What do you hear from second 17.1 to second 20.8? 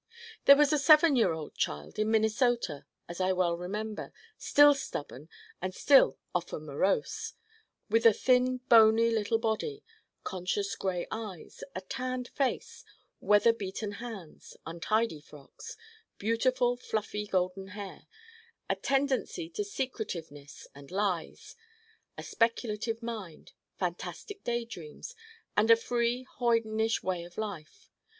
golden hair, a tendency to secretiveness